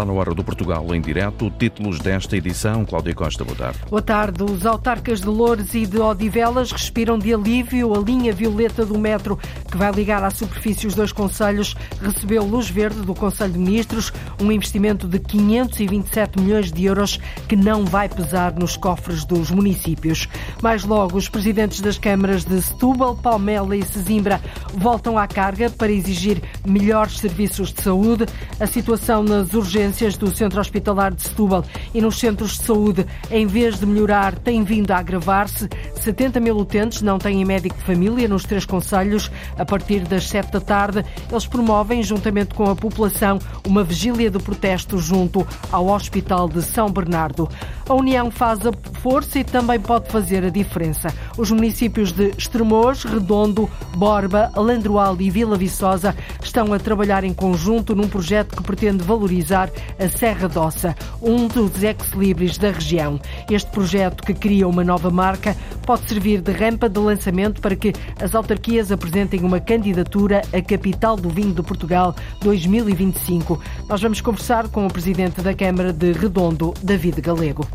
[0.00, 1.50] Está na hora do Portugal em direto.
[1.58, 2.86] Títulos desta edição.
[2.86, 3.80] Cláudia Costa, boa tarde.
[3.90, 4.42] Boa tarde.
[4.42, 7.94] Os autarcas de Loures e de Odivelas respiram de alívio.
[7.94, 9.38] A linha violeta do metro,
[9.70, 14.10] que vai ligar à superfície os dois conselhos, recebeu luz verde do Conselho de Ministros,
[14.40, 20.26] um investimento de 527 milhões de euros que não vai pesar nos cofres dos municípios.
[20.62, 24.40] Mais logo, os presidentes das câmaras de Setúbal, Palmela e Sesimbra
[24.72, 28.24] voltam à carga para exigir melhores serviços de saúde.
[28.58, 33.46] A situação nas urgências do Centro Hospitalar de Setúbal e nos centros de saúde, em
[33.46, 35.68] vez de melhorar, tem vindo a agravar-se.
[36.00, 39.30] 70 mil utentes não têm médico de família nos três conselhos.
[39.58, 44.38] A partir das 7 da tarde, eles promovem, juntamente com a população, uma vigília de
[44.38, 47.48] protesto junto ao Hospital de São Bernardo.
[47.88, 51.12] A União faz a força e também pode fazer a diferença.
[51.36, 57.94] Os municípios de Estremoz, Redondo, Borba, Alandroal e Vila Viçosa estão a trabalhar em conjunto
[57.94, 63.20] num projeto que pretende valorizar a Serra d'Ossa, um dos ex-libris da região.
[63.50, 67.92] Este projeto, que cria uma nova marca, pode servir de rampa de lançamento para que
[68.20, 73.60] as autarquias apresentem uma candidatura à capital do vinho de Portugal 2025.
[73.88, 77.66] Nós vamos conversar com o presidente da Câmara de Redondo, David Galego.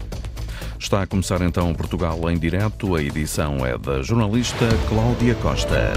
[0.79, 2.95] Está a começar então Portugal em direto.
[2.95, 5.93] A edição é da jornalista Cláudia Costa.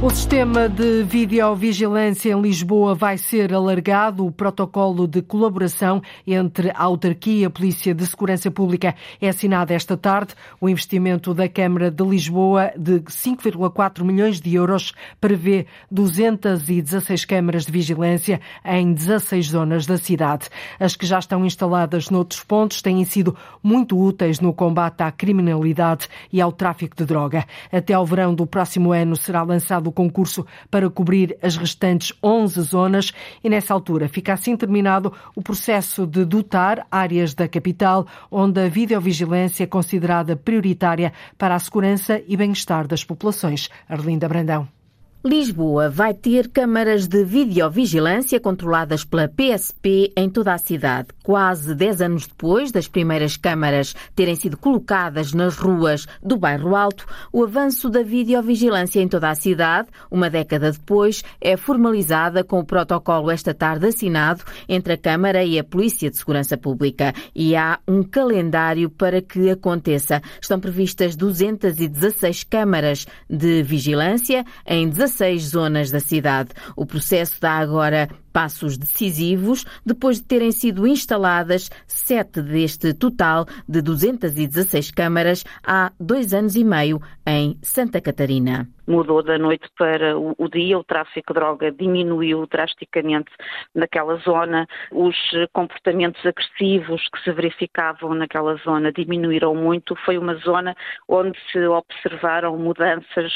[0.00, 4.24] O sistema de videovigilância em Lisboa vai ser alargado.
[4.24, 9.72] O protocolo de colaboração entre a autarquia e a Polícia de Segurança Pública é assinado
[9.72, 10.34] esta tarde.
[10.60, 17.72] O investimento da Câmara de Lisboa de 5,4 milhões de euros prevê 216 câmaras de
[17.72, 20.48] vigilância em 16 zonas da cidade.
[20.78, 26.06] As que já estão instaladas noutros pontos têm sido muito úteis no combate à criminalidade
[26.32, 27.44] e ao tráfico de droga.
[27.72, 32.60] Até ao verão do próximo ano será lançado o concurso para cobrir as restantes 11
[32.60, 33.12] zonas
[33.42, 38.68] e nessa altura fica assim terminado o processo de dotar áreas da capital onde a
[38.68, 43.68] videovigilância é considerada prioritária para a segurança e bem-estar das populações.
[43.88, 44.77] Arlinda Brandão.
[45.24, 51.08] Lisboa vai ter câmaras de videovigilância controladas pela PSP em toda a cidade.
[51.24, 57.04] Quase 10 anos depois das primeiras câmaras terem sido colocadas nas ruas do Bairro Alto,
[57.32, 62.64] o avanço da videovigilância em toda a cidade, uma década depois, é formalizada com o
[62.64, 67.12] protocolo esta tarde assinado entre a Câmara e a Polícia de Segurança Pública.
[67.34, 70.22] E há um calendário para que aconteça.
[70.40, 76.50] Estão previstas 216 câmaras de vigilância em 16 16 zonas da cidade.
[76.76, 83.82] O processo dá agora passos decisivos depois de terem sido instaladas sete deste total de
[83.82, 88.68] 216 câmaras há dois anos e meio em Santa Catarina.
[88.86, 93.30] Mudou da noite para o dia, o tráfico de droga diminuiu drasticamente
[93.74, 95.16] naquela zona, os
[95.52, 99.96] comportamentos agressivos que se verificavam naquela zona diminuíram muito.
[100.06, 100.76] Foi uma zona
[101.08, 103.32] onde se observaram mudanças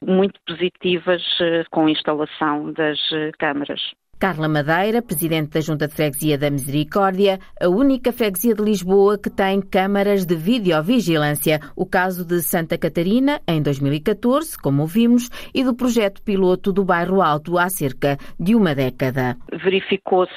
[0.00, 3.80] muito positivas eh, com a instalação das eh, câmaras.
[4.18, 9.28] Carla Madeira, presidente da Junta de Freguesia da Misericórdia, a única freguesia de Lisboa que
[9.28, 11.60] tem câmaras de videovigilância.
[11.76, 17.20] O caso de Santa Catarina, em 2014, como ouvimos, e do projeto piloto do Bairro
[17.20, 19.36] Alto há cerca de uma década.
[19.52, 20.32] Verificou-se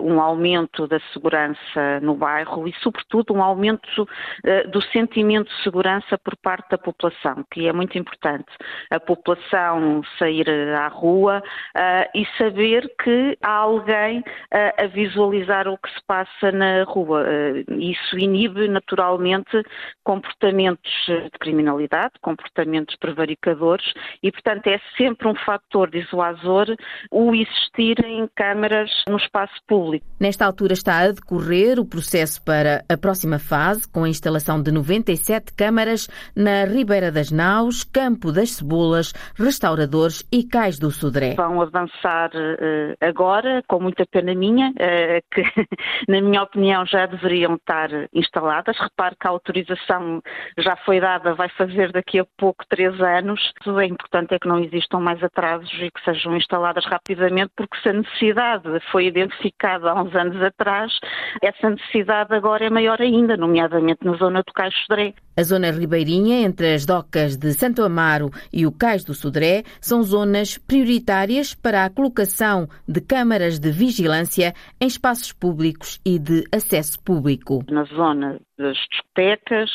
[0.00, 6.16] um aumento da segurança no bairro e, sobretudo, um aumento uh, do sentimento de segurança
[6.16, 8.46] por parte da população, que é muito importante.
[8.88, 11.42] A população sair à rua
[11.76, 14.22] uh, e saber que há alguém
[14.52, 17.24] a, a visualizar o que se passa na rua.
[17.26, 19.62] Eh, isso inibe naturalmente
[20.04, 26.66] comportamentos de criminalidade, comportamentos prevaricadores e, portanto, é sempre um fator dissuasor
[27.10, 30.06] o existir em câmaras no espaço público.
[30.20, 34.70] Nesta altura está a decorrer o processo para a próxima fase, com a instalação de
[34.70, 41.34] 97 câmaras na Ribeira das Naus, Campo das Cebolas, Restauradores e Cais do Sodré.
[41.34, 45.42] Vão avançar uh, agora, com muita pena minha, eh, que
[46.08, 48.78] na minha opinião já deveriam estar instaladas.
[48.78, 50.22] Repare que a autorização
[50.58, 53.52] já foi dada, vai fazer daqui a pouco três anos.
[53.66, 57.76] O é importante é que não existam mais atrasos e que sejam instaladas rapidamente, porque
[57.80, 60.98] se a necessidade foi identificada há uns anos atrás,
[61.42, 65.14] essa necessidade agora é maior ainda, nomeadamente na zona do Caixo Sodré.
[65.38, 70.02] A zona ribeirinha, entre as docas de Santo Amaro e o Cais do Sodré, são
[70.02, 76.98] zonas prioritárias para a colocação de câmaras de vigilância em espaços públicos e de acesso
[77.00, 77.62] público.
[77.70, 79.70] Na zona das discotecas,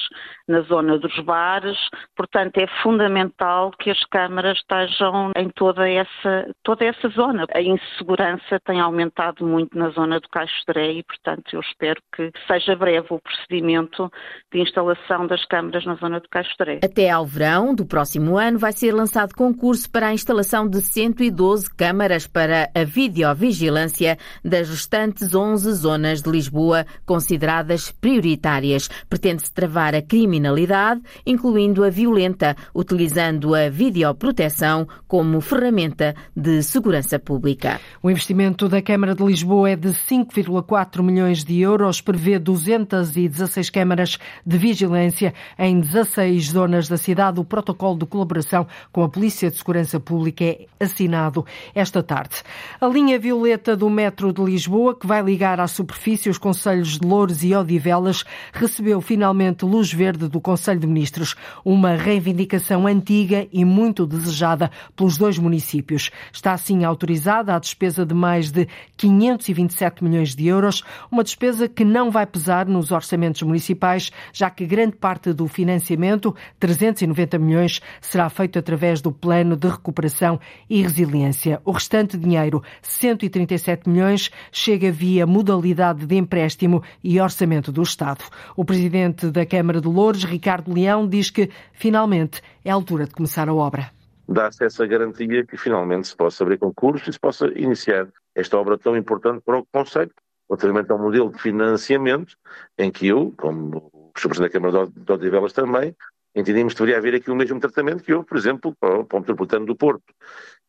[0.47, 1.77] na zona dos bares,
[2.15, 7.45] portanto é fundamental que as câmaras estejam em toda essa, toda essa zona.
[7.53, 12.31] A insegurança tem aumentado muito na zona do Caixo de e, portanto, eu espero que
[12.47, 14.11] seja breve o procedimento
[14.51, 18.59] de instalação das câmaras na zona do Caixo de Até ao verão do próximo ano
[18.59, 25.33] vai ser lançado concurso para a instalação de 112 câmaras para a videovigilância das restantes
[25.33, 28.70] 11 zonas de Lisboa consideradas prioritárias.
[29.09, 37.79] Pretende-se travar a criminalidade, incluindo a violenta, utilizando a videoproteção como ferramenta de segurança pública.
[38.01, 44.17] O investimento da Câmara de Lisboa é de 5,4 milhões de euros, prevê 216 câmaras
[44.45, 47.39] de vigilância em 16 zonas da cidade.
[47.39, 52.35] O protocolo de colaboração com a Polícia de Segurança Pública é assinado esta tarde.
[52.79, 57.07] A linha violeta do metro de Lisboa, que vai ligar à superfície os conselhos de
[57.07, 58.23] Louros e Odivelas,
[58.61, 61.35] recebeu finalmente luz verde do Conselho de Ministros,
[61.65, 66.11] uma reivindicação antiga e muito desejada pelos dois municípios.
[66.31, 68.67] Está assim autorizada a despesa de mais de
[68.97, 74.65] 527 milhões de euros, uma despesa que não vai pesar nos orçamentos municipais, já que
[74.65, 81.61] grande parte do financiamento, 390 milhões, será feito através do Plano de Recuperação e Resiliência.
[81.65, 88.23] O restante dinheiro, 137 milhões, chega via modalidade de empréstimo e orçamento do Estado.
[88.55, 93.13] O presidente da Câmara de Louros, Ricardo Leão, diz que finalmente é a altura de
[93.13, 93.91] começar a obra.
[94.27, 98.77] Dá-se essa garantia que finalmente se possa abrir concurso e se possa iniciar esta obra
[98.77, 100.11] tão importante para o Conselho,
[100.49, 102.35] relativamente ao modelo de financiamento,
[102.77, 105.95] em que eu, como o Presidente da Câmara de Odivelas também,
[106.35, 109.65] entendíamos que deveria haver aqui o mesmo tratamento que houve, por exemplo, para o Metropolitano
[109.65, 110.03] do Porto.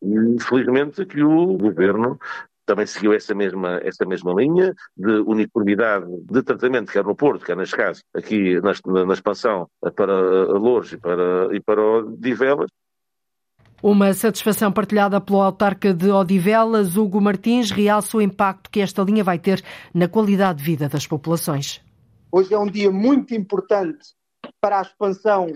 [0.03, 2.19] E felizmente que o Governo
[2.65, 7.57] também seguiu essa mesma, essa mesma linha de uniformidade de tratamento, quer no Porto, quer
[7.57, 10.13] nas casas, aqui na, na expansão para
[10.53, 12.71] Lourdes e para, e para Odivelas,
[13.83, 19.25] uma satisfação partilhada pelo autarca de Odivelas, Hugo Martins, realça o impacto que esta linha
[19.25, 19.61] vai ter
[19.93, 21.81] na qualidade de vida das populações.
[22.31, 24.15] Hoje é um dia muito importante
[24.61, 25.53] para a expansão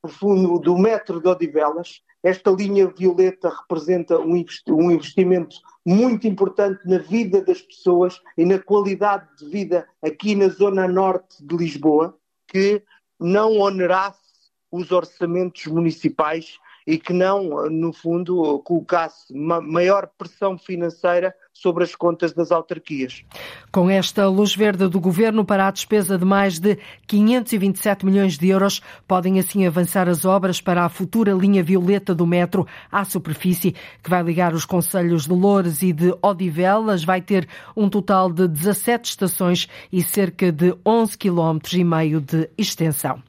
[0.00, 2.00] profundo do metro de Odivelas.
[2.26, 9.28] Esta linha violeta representa um investimento muito importante na vida das pessoas e na qualidade
[9.38, 12.18] de vida aqui na zona norte de Lisboa,
[12.48, 12.82] que
[13.20, 14.18] não onerasse
[14.72, 22.32] os orçamentos municipais e que não, no fundo, colocasse maior pressão financeira sobre as contas
[22.32, 23.24] das autarquias.
[23.72, 28.48] Com esta luz verde do Governo para a despesa de mais de 527 milhões de
[28.48, 33.74] euros, podem assim avançar as obras para a futura linha violeta do metro à superfície,
[34.02, 37.04] que vai ligar os concelhos de Loures e de Odivelas.
[37.04, 42.48] Vai ter um total de 17 estações e cerca de 11 km e meio de
[42.58, 43.22] extensão.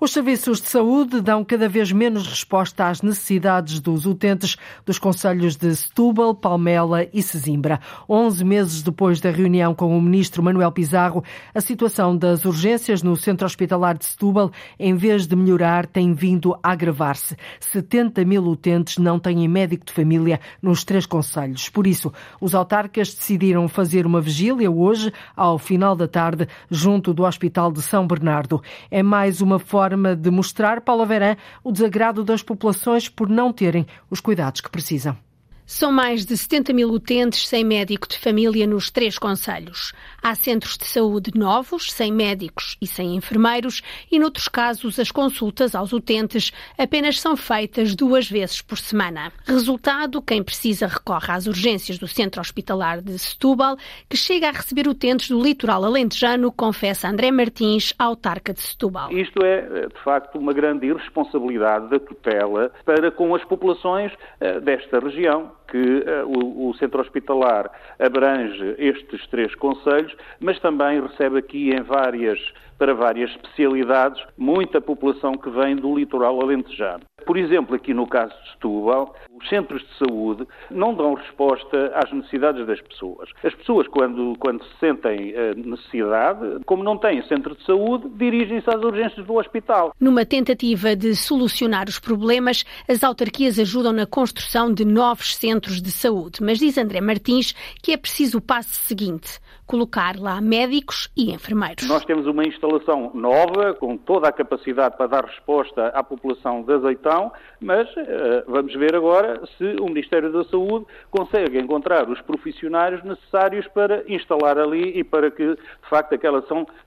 [0.00, 5.56] Os serviços de saúde dão cada vez menos resposta às necessidades dos utentes dos concelhos
[5.56, 7.67] de Setúbal, Palmela e Sesimbra.
[7.68, 7.80] Coimbra.
[8.08, 11.22] 11 meses depois da reunião com o ministro Manuel Pizarro,
[11.54, 16.54] a situação das urgências no centro hospitalar de Setúbal, em vez de melhorar, tem vindo
[16.62, 17.36] a agravar-se.
[17.60, 21.68] 70 mil utentes não têm médico de família nos três conselhos.
[21.68, 27.24] Por isso, os autarcas decidiram fazer uma vigília hoje, ao final da tarde, junto do
[27.24, 28.62] Hospital de São Bernardo.
[28.90, 33.86] É mais uma forma de mostrar, Paulo Verã, o desagrado das populações por não terem
[34.10, 35.27] os cuidados que precisam.
[35.70, 39.92] São mais de 70 mil utentes sem médico de família nos três conselhos.
[40.22, 45.74] Há centros de saúde novos, sem médicos e sem enfermeiros, e noutros casos as consultas
[45.74, 49.30] aos utentes apenas são feitas duas vezes por semana.
[49.46, 53.76] Resultado, quem precisa recorre às urgências do centro hospitalar de Setúbal,
[54.08, 59.12] que chega a receber utentes do litoral alentejano, confessa André Martins, autarca de Setúbal.
[59.12, 64.10] Isto é, de facto, uma grande irresponsabilidade da tutela para com as populações
[64.40, 71.00] eh, desta região que uh, o, o, centro hospitalar abrange estes três conselhos, mas também
[71.00, 72.38] recebe aqui em várias,
[72.78, 77.04] para várias especialidades muita população que vem do litoral alentejano.
[77.26, 82.12] Por exemplo, aqui no caso de Setúbal, os centros de saúde não dão resposta às
[82.12, 83.30] necessidades das pessoas.
[83.42, 88.82] As pessoas, quando, quando sentem eh, necessidade, como não têm centro de saúde, dirigem-se às
[88.82, 89.94] urgências do hospital.
[90.00, 95.90] Numa tentativa de solucionar os problemas, as autarquias ajudam na construção de novos centros de
[95.90, 96.42] saúde.
[96.42, 101.86] Mas diz André Martins que é preciso o passo seguinte colocar lá médicos e enfermeiros.
[101.86, 106.72] Nós temos uma instalação nova, com toda a capacidade para dar resposta à população de
[106.72, 107.30] Azeitão,
[107.60, 113.66] mas uh, vamos ver agora se o Ministério da Saúde consegue encontrar os profissionais necessários
[113.68, 116.42] para instalar ali e para que, de facto, aquela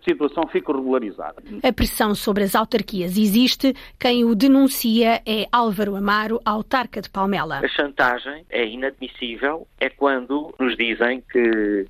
[0.07, 1.41] situação fique regularizada.
[1.63, 3.73] A pressão sobre as autarquias existe.
[3.99, 7.59] Quem o denuncia é Álvaro Amaro, autarca de Palmela.
[7.59, 11.85] A chantagem é inadmissível, é quando nos dizem que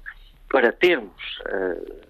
[0.49, 2.01] para termos uh,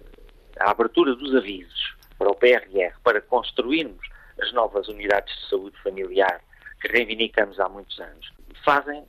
[0.58, 4.00] a abertura dos avisos para o PRR, para construirmos
[4.40, 6.40] as novas unidades de saúde familiar
[6.82, 8.32] que reivindicamos há muitos anos,
[8.64, 9.04] fazem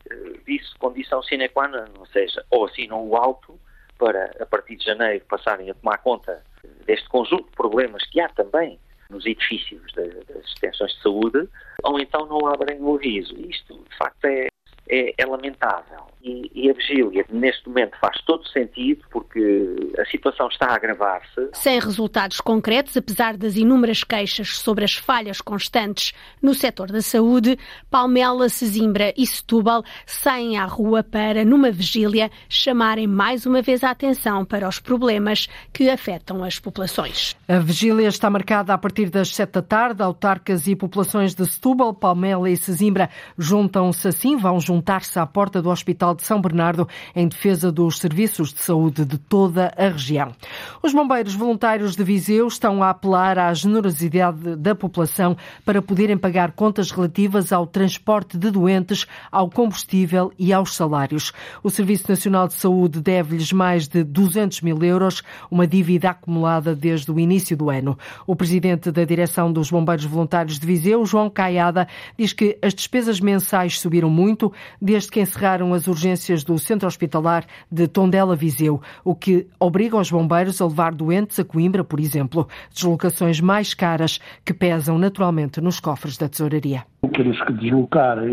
[0.46, 3.60] disso condição sine qua non, ou seja, ou assinam o alto
[3.98, 6.44] para, a partir de janeiro, passarem a tomar conta
[6.86, 11.50] deste conjunto de problemas que há também nos edifícios das extensões de saúde,
[11.84, 13.36] ou então não abrem o aviso.
[13.50, 14.48] Isto, de facto, é,
[14.90, 16.14] é, é lamentável.
[16.24, 21.50] E, e, a vigília, neste momento, faz todo sentido, porque a situação está a agravar-se.
[21.52, 27.58] Sem resultados concretos, apesar das inúmeras queixas sobre as falhas constantes no setor da saúde,
[27.92, 33.92] Palmela, Sesimbra e Setúbal saem à rua para, numa vigília, chamarem mais uma vez a
[33.92, 37.36] atenção para os problemas que afetam as populações.
[37.50, 40.02] A vigília está marcada a partir das sete da tarde.
[40.02, 45.70] Autarcas e populações de Setúbal, Palmela e Sesimbra juntam-se assim, vão juntar-se à porta do
[45.70, 50.34] Hospital de São Bernardo em defesa dos serviços de saúde de toda a região.
[50.82, 56.54] Os bombeiros voluntários de Viseu estão a apelar à generosidade da população para poderem pagar
[56.54, 61.32] contas relativas ao transporte de doentes, ao combustível e aos salários.
[61.62, 67.12] O Serviço Nacional de Saúde deve-lhes mais de 200 mil euros, uma dívida acumulada desde
[67.12, 67.98] o início do ano.
[68.26, 71.88] O presidente da direção dos Bombeiros Voluntários de Viseu, João Caiada,
[72.18, 74.52] diz que as despesas mensais subiram muito
[74.82, 80.12] desde que encerraram as urgências do Centro Hospitalar de Tondela Viseu, o que obriga os
[80.12, 85.80] bombeiros a levar doentes a Coimbra, por exemplo, deslocações mais caras que pesam naturalmente nos
[85.80, 86.84] cofres da tesouraria.
[87.14, 88.32] Temos que deslocar eh,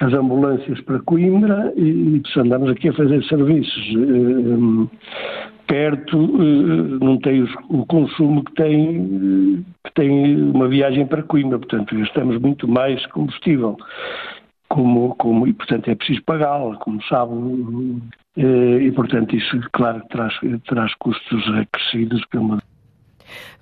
[0.00, 5.32] as ambulâncias para Coimbra e, e andamos aqui a fazer serviços eh,
[5.72, 11.96] perto, eh, não tem o consumo que tem, que tem uma viagem para Coimbra, portanto
[11.96, 13.78] gastamos muito mais combustível.
[14.68, 17.32] Como, como, e portanto é preciso pagá-la, como sabe,
[18.36, 20.34] eh, e portanto isso, claro, traz,
[20.66, 22.60] traz custos acrescidos pela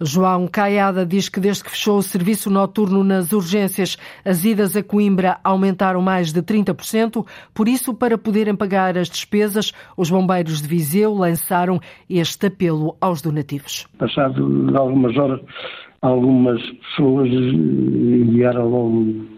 [0.00, 4.82] João Caiada diz que desde que fechou o serviço noturno nas urgências, as idas a
[4.82, 7.26] Coimbra aumentaram mais de 30%.
[7.54, 13.22] Por isso, para poderem pagar as despesas, os bombeiros de Viseu lançaram este apelo aos
[13.22, 13.86] donativos.
[13.98, 15.40] Passado algumas horas,
[16.02, 19.30] algumas pessoas enviaram logo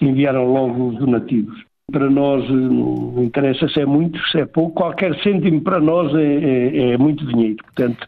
[0.00, 1.64] enviaram logo os donativos.
[1.90, 6.14] Para nós eh, não interessa se é muito, se é pouco, qualquer cêntimo para nós
[6.14, 7.56] é, é, é muito dinheiro.
[7.64, 8.06] Portanto,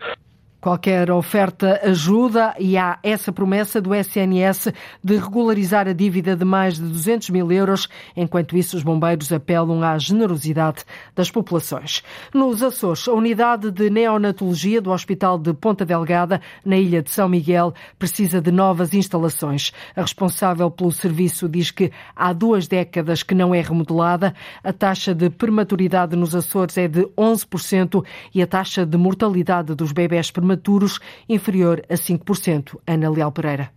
[0.60, 4.70] Qualquer oferta ajuda e há essa promessa do SNS
[5.02, 7.88] de regularizar a dívida de mais de 200 mil euros.
[8.14, 10.84] Enquanto isso, os bombeiros apelam à generosidade
[11.16, 12.02] das populações.
[12.34, 17.26] Nos Açores, a unidade de neonatologia do Hospital de Ponta Delgada, na ilha de São
[17.26, 19.72] Miguel, precisa de novas instalações.
[19.96, 24.34] A responsável pelo serviço diz que há duas décadas que não é remodelada.
[24.62, 29.90] A taxa de prematuridade nos Açores é de 11% e a taxa de mortalidade dos
[29.90, 32.80] bebés prematuros prematuros inferior a 5%.
[32.86, 33.70] Ana Leal Pereira.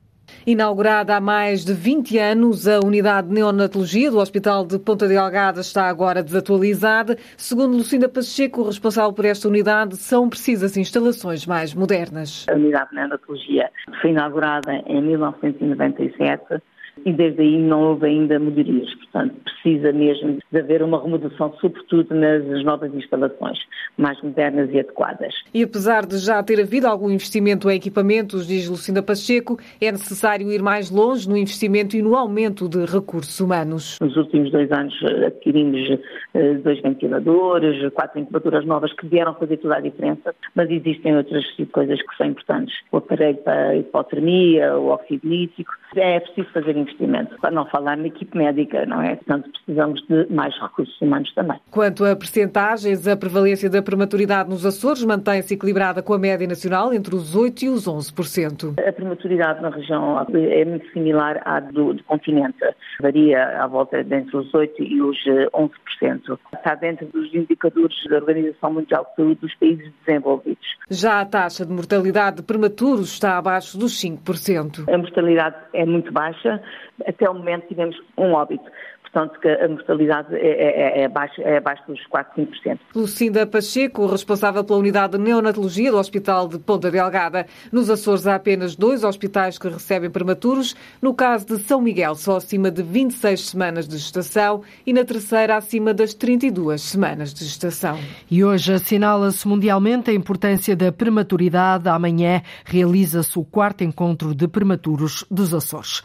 [0.48, 5.62] Inaugurada há mais de 20 anos, a unidade de neonatologia do Hospital de Ponta Delgada
[5.62, 7.18] está agora desatualizada.
[7.38, 12.46] Segundo Lucinda Pacheco, responsável por esta unidade, são precisas instalações mais modernas.
[12.50, 13.70] A unidade de neonatologia
[14.02, 16.62] foi inaugurada em 1997
[17.06, 18.94] e desde aí não houve ainda melhorias.
[18.96, 23.60] Portanto, precisa mesmo de haver uma remodelação, sobretudo nas novas instalações,
[23.98, 25.34] mais modernas e adequadas.
[25.54, 30.52] E apesar de já ter havido algum investimento em equipamentos, diz Lucinda Pacheco, é necessário
[30.52, 33.98] ir mais longe no investimento e no aumento de recursos humanos.
[34.02, 36.00] Nos últimos dois anos eh, adquirimos
[36.34, 41.44] eh, dois ventiladores, quatro incubadoras novas que vieram fazer toda a diferença, mas existem outras
[41.72, 42.76] coisas que são importantes.
[42.92, 45.72] O aparelho para a hipotermia, o oxígeno nítrico.
[45.96, 49.16] É preciso fazer investimento, para não falar na equipe médica, não é?
[49.16, 51.60] Portanto, precisamos de mais recursos humanos também.
[51.72, 56.94] Quanto a percentagens, a prevalência da prematuridade nos Açores mantém-se equilibrada com a média nacional
[56.94, 58.80] entre os 8% e os 11%.
[58.80, 62.58] A prematuridade na região é muito similar à do, do continente.
[63.02, 65.72] Varia à volta de entre os 8% e os 11%.
[66.02, 70.66] Eh, Está dentro dos indicadores da Organização Mundial de Saúde dos países desenvolvidos.
[70.90, 74.92] Já a taxa de mortalidade de prematuros está abaixo dos 5%.
[74.94, 76.62] A mortalidade é muito baixa,
[77.08, 78.70] até o momento tivemos um óbito.
[79.14, 82.80] portanto que a mortalidade é, é, é, é abaixo, é abaixo dos 4, 5%.
[82.96, 87.46] Lucinda Pacheco, responsável pela unidade de neonatologia do Hospital de Ponta Delgada.
[87.72, 90.76] Nos Açores há apenas dois hospitais que recebem prematuros.
[91.00, 95.58] No caso de São Miguel, só acima de 26 semanas de gestação e na terceira
[95.58, 98.00] acima das 32 semanas de gestação.
[98.32, 101.88] E hoje assinala-se mundialmente a importância da prematuridade.
[101.88, 106.02] Amanhã realiza-se o quarto encontro de prematuros dos Açores.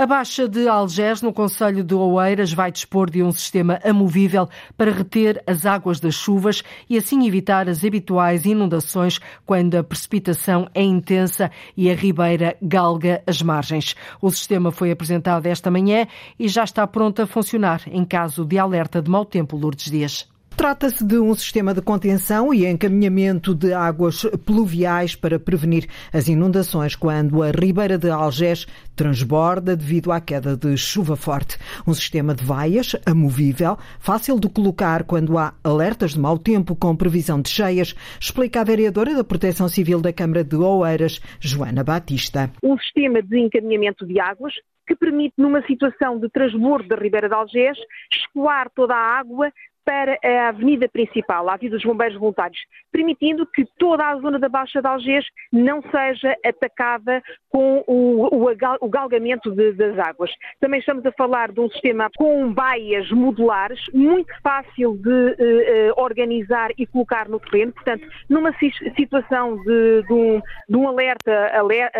[0.00, 4.90] A Baixa de Algés, no Conselho de Oeiras, vai dispor de um sistema amovível para
[4.90, 10.82] reter as águas das chuvas e assim evitar as habituais inundações quando a precipitação é
[10.82, 13.94] intensa e a ribeira galga as margens.
[14.22, 16.06] O sistema foi apresentado esta manhã
[16.38, 20.26] e já está pronto a funcionar em caso de alerta de mau tempo, Lourdes Dias.
[20.60, 26.94] Trata-se de um sistema de contenção e encaminhamento de águas pluviais para prevenir as inundações
[26.94, 31.56] quando a Ribeira de Algés transborda devido à queda de chuva forte.
[31.88, 36.94] Um sistema de vaias amovível, fácil de colocar quando há alertas de mau tempo com
[36.94, 42.50] previsão de cheias, explica a vereadora da Proteção Civil da Câmara de Oeiras, Joana Batista.
[42.62, 44.52] Um sistema de encaminhamento de águas
[44.86, 47.78] que permite, numa situação de transbordo da Ribeira de Algés,
[48.12, 49.52] escoar toda a água
[49.84, 52.60] para a avenida principal, a Avenida dos Bombeiros Voluntários,
[52.92, 58.50] permitindo que toda a zona da Baixa de Algés não seja atacada com o, o,
[58.80, 60.30] o galgamento de, das águas.
[60.60, 66.70] Também estamos a falar de um sistema com baias modulares, muito fácil de uh, organizar
[66.78, 68.52] e colocar no terreno, portanto, numa
[68.96, 71.50] situação de, de, um, de um alerta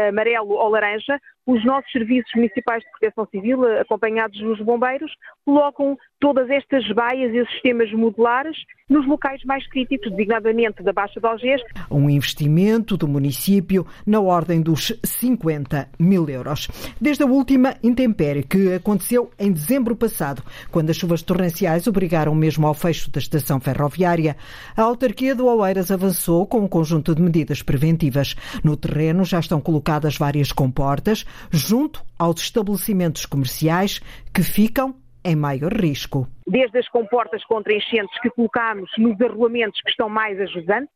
[0.09, 1.21] amarelo ou laranja,
[1.51, 5.13] os nossos serviços municipais de proteção civil, acompanhados dos bombeiros,
[5.45, 8.57] colocam todas estas baias e sistemas modulares
[8.89, 11.63] nos locais mais críticos, designadamente da Baixa de Algés.
[11.91, 16.69] Um investimento do município na ordem dos 50 mil euros.
[17.01, 22.67] Desde a última intempérie que aconteceu em dezembro passado, quando as chuvas torrenciais obrigaram mesmo
[22.67, 24.37] ao fecho da estação ferroviária,
[24.77, 28.35] a autarquia do Oeiras avançou com um conjunto de medidas preventivas.
[28.63, 34.01] No terreno já estão colocadas várias comportas junto aos estabelecimentos comerciais
[34.33, 34.95] que ficam
[35.25, 36.27] em maior risco.
[36.47, 40.91] Desde as comportas contra enchentes que colocamos nos arruamentos que estão mais ajudantes,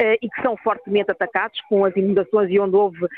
[0.00, 3.08] e que são fortemente atacados com as inundações e onde houve uh,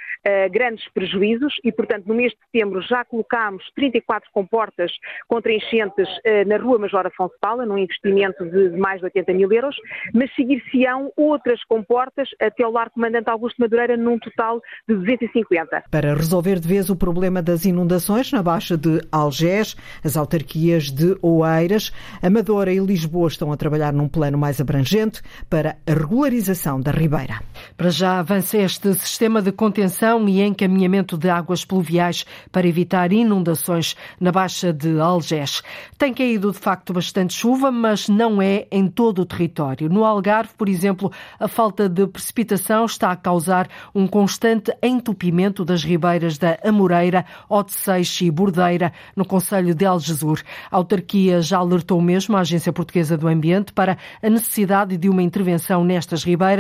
[0.50, 4.92] grandes prejuízos e, portanto, no mês de setembro já colocámos 34 comportas
[5.27, 9.50] contra enchentes uh, na Rua Major Afonso Paula, num investimento de mais de 80 mil
[9.50, 9.77] euros,
[10.12, 15.85] mas seguir-se-ão outras comportas até o Lar Comandante Augusto Madureira num total de 250.
[15.90, 21.16] Para resolver de vez o problema das inundações na Baixa de Algés, as autarquias de
[21.22, 26.90] Oeiras, Amadora e Lisboa estão a trabalhar num plano mais abrangente para a regularização da
[26.90, 27.40] Ribeira.
[27.76, 33.94] Para já avança este sistema de contenção e encaminhamento de águas pluviais para evitar inundações
[34.20, 35.62] na Baixa de Algés.
[35.96, 39.88] Tem caído de facto bastante chuva, mas não é em todo o território.
[39.88, 45.85] No Algarve, por exemplo, a falta de precipitação está a causar um constante entupimento das
[45.85, 50.40] ribeiras da Amoreira, Odeceixe e Bordeira, no Conselho de Algesur.
[50.68, 55.22] A autarquia já alertou mesmo a Agência Portuguesa do Ambiente para a necessidade de uma
[55.22, 56.56] intervenção nestas ribeiras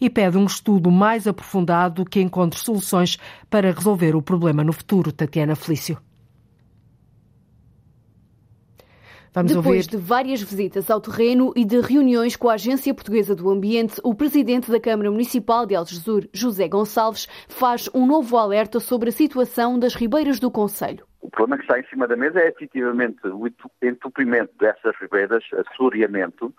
[0.00, 3.16] e pede um estudo mais aprofundado que encontre soluções
[3.48, 5.12] para resolver o problema no futuro.
[5.12, 5.98] Tatiana Felício.
[9.32, 9.88] Vamos Depois ouvir...
[9.88, 14.14] de várias visitas ao terreno e de reuniões com a Agência Portuguesa do Ambiente, o
[14.14, 19.78] presidente da Câmara Municipal de Algesur, José Gonçalves, faz um novo alerta sobre a situação
[19.78, 21.06] das ribeiras do Conselho.
[21.20, 23.46] O problema que está em cima da mesa é efetivamente o
[23.82, 26.52] entupimento dessas ribeiras, assoreamento,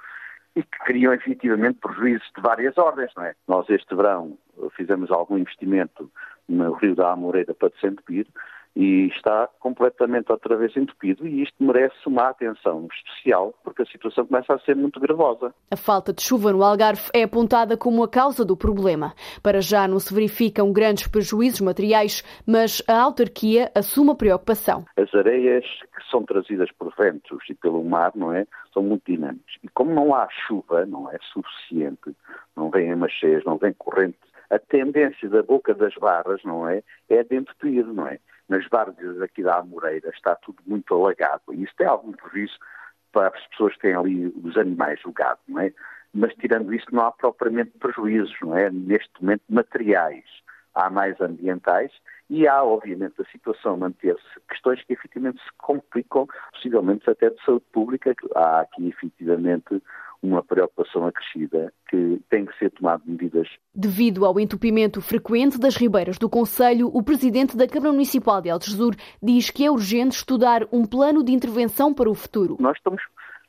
[0.55, 3.35] e que criam efetivamente prejuízos de várias ordens, não é?
[3.47, 4.37] Nós este verão
[4.75, 6.11] fizemos algum investimento
[6.47, 8.27] no Rio da Amoreira para desentupir
[8.75, 14.25] e está completamente outra vez entupido e isto merece uma atenção especial porque a situação
[14.25, 15.53] começa a ser muito gravosa.
[15.71, 19.13] A falta de chuva no Algarve é apontada como a causa do problema.
[19.43, 24.85] Para já não se verificam grandes prejuízos materiais, mas a autarquia assume a preocupação.
[24.97, 29.55] As areias que são trazidas por ventos e pelo mar, não é, são muito dinâmicas.
[29.63, 32.15] E como não há chuva, não é suficiente,
[32.55, 34.17] não vêm machês, não vem corrente,
[34.49, 38.19] a tendência da boca das barras, não é, é de entupir, não é?
[38.49, 42.57] Nas várzeas aqui da Amoreira está tudo muito alagado e isso tem algum prejuízo
[43.11, 45.73] para as pessoas que têm ali os animais, o gado, não é?
[46.13, 48.69] Mas tirando isso não há propriamente prejuízos, não é?
[48.69, 50.25] Neste momento materiais,
[50.73, 51.91] há mais ambientais
[52.29, 57.65] e há, obviamente, a situação manter-se questões que efetivamente se complicam, possivelmente até de saúde
[57.71, 58.13] pública.
[58.35, 59.81] Há aqui efetivamente
[60.21, 63.47] uma preocupação acrescida que tem que ser tomado medidas.
[63.73, 68.95] Devido ao entupimento frequente das ribeiras do Conselho, o presidente da Câmara Municipal de Algesur
[69.21, 72.57] diz que é urgente estudar um plano de intervenção para o futuro.
[72.59, 73.01] Nós estamos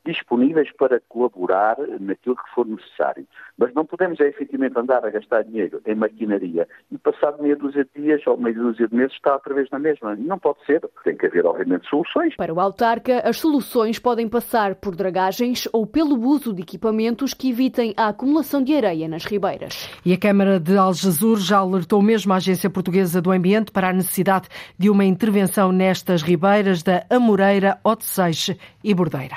[0.05, 3.27] disponíveis para colaborar naquilo que for necessário.
[3.59, 7.85] Mas não podemos, é, efetivamente, andar a gastar dinheiro em maquinaria e passado meia dúzia
[7.85, 10.17] de dias ou meia dúzia de meses está outra vez na mesma.
[10.17, 10.81] Não pode ser.
[11.05, 12.35] Tem que haver, obviamente, soluções.
[12.37, 17.51] Para o autarca, as soluções podem passar por dragagens ou pelo uso de equipamentos que
[17.51, 19.91] evitem a acumulação de areia nas ribeiras.
[20.05, 23.93] E a Câmara de Algesur já alertou mesmo a Agência Portuguesa do Ambiente para a
[23.93, 29.37] necessidade de uma intervenção nestas ribeiras da Amoreira, Otseixe e Bordeira.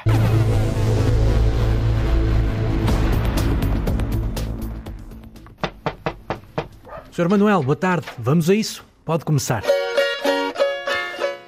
[7.14, 7.30] Sr.
[7.30, 8.08] Manuel, boa tarde.
[8.18, 8.84] Vamos a isso?
[9.06, 9.64] Pode começar.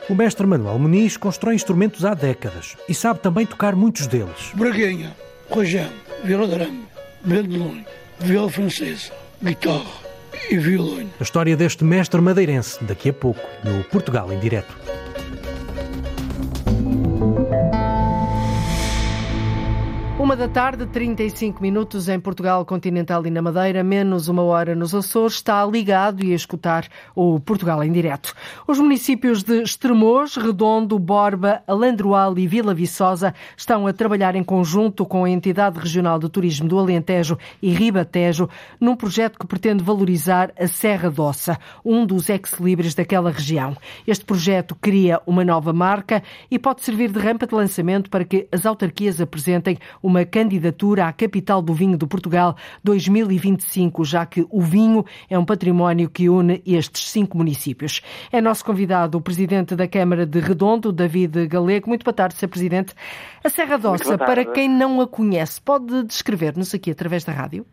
[0.07, 4.51] O mestre Manuel Muniz constrói instrumentos há décadas e sabe também tocar muitos deles.
[4.53, 5.15] Braguinha,
[5.49, 5.89] rojão,
[6.23, 6.83] viola grande,
[7.23, 7.83] bandolim,
[8.19, 9.89] viola francesa, guitarra
[10.51, 11.09] e violão.
[11.19, 14.84] A história deste mestre madeirense, daqui a pouco, no Portugal em Direto.
[20.37, 25.35] Da tarde, 35 minutos em Portugal Continental e na Madeira, menos uma hora nos Açores,
[25.35, 28.33] está ligado e a escutar o Portugal em direto.
[28.67, 35.05] Os municípios de Estremoz, Redondo, Borba, Alandroal e Vila Viçosa estão a trabalhar em conjunto
[35.05, 40.51] com a Entidade Regional de Turismo do Alentejo e Ribatejo num projeto que pretende valorizar
[40.59, 43.75] a Serra d'Ossa, um dos ex-libres daquela região.
[44.05, 46.21] Este projeto cria uma nova marca
[46.51, 51.13] e pode servir de rampa de lançamento para que as autarquias apresentem uma candidatura à
[51.13, 56.61] capital do vinho de Portugal 2025, já que o vinho é um património que une
[56.65, 58.01] estes cinco municípios.
[58.31, 61.89] É nosso convidado o presidente da Câmara de Redondo, David Galego.
[61.89, 62.47] Muito boa tarde, Sr.
[62.47, 62.93] Presidente.
[63.43, 67.65] A Serra d'Ossa, para quem não a conhece, pode descrever-nos aqui através da rádio?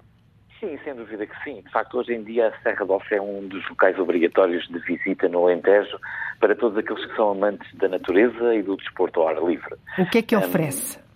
[0.63, 1.61] Sim, sem dúvida que sim.
[1.61, 5.29] De facto, hoje em dia a Serra d'Ossa é um dos locais obrigatórios de visita
[5.29, 5.99] no Alentejo
[6.39, 9.75] para todos aqueles que são amantes da natureza e do desporto ao ar livre.
[9.99, 10.99] O que é que oferece?
[10.99, 11.12] Um,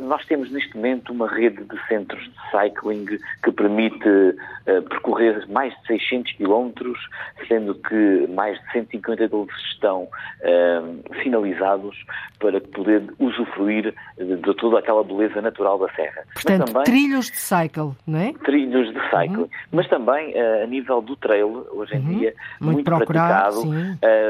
[0.00, 3.06] nós temos neste momento uma rede de centros de cycling
[3.42, 6.98] que permite uh, percorrer mais de 600 quilómetros,
[7.46, 11.96] sendo que mais de 150 deles estão uh, finalizados
[12.38, 16.22] para poder usufruir de toda aquela beleza natural da serra.
[16.34, 18.32] Portanto, também, trilhos de cycle, não é?
[18.44, 19.42] Trilhos de cycle.
[19.42, 19.48] Uhum.
[19.72, 22.18] Mas também uh, a nível do trail, hoje em uhum.
[22.18, 23.62] dia, muito, muito praticado.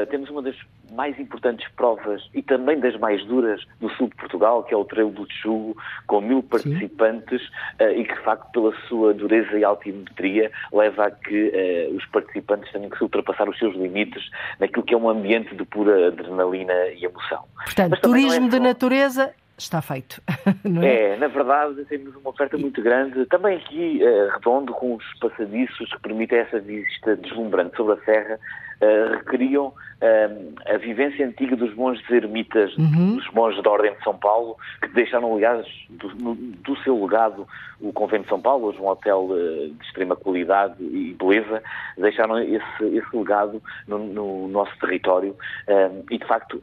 [0.09, 0.55] temos uma das
[0.91, 4.85] mais importantes provas e também das mais duras do sul de Portugal, que é o
[4.85, 7.41] Trail do Tchugo, com mil participantes
[7.79, 12.05] uh, e que, de facto, pela sua dureza e altimetria, leva a que uh, os
[12.07, 14.23] participantes tenham que se ultrapassar os seus limites
[14.59, 17.43] naquilo que é um ambiente de pura adrenalina e emoção.
[17.63, 20.21] Portanto, é turismo é de natureza está feito.
[20.81, 21.13] É?
[21.13, 21.17] é?
[21.17, 25.99] na verdade, temos uma oferta muito grande, também aqui uh, redondo, com os passadiços que
[26.01, 28.39] permitem essa vista deslumbrante sobre a serra,
[28.81, 33.15] uh, recriam uh, a vivência antiga dos monges ermitas, uhum.
[33.15, 37.47] dos monges da Ordem de São Paulo, que deixaram, aliás, do, no, do seu legado
[37.79, 41.63] o Convento de São Paulo, hoje um hotel uh, de extrema qualidade e beleza,
[41.97, 45.35] deixaram esse, esse legado no, no nosso território
[46.09, 46.59] e, de facto,